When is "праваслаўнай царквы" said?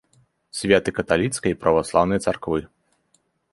1.67-2.59